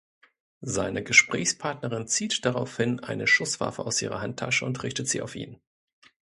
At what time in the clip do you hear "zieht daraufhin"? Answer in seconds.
2.07-3.01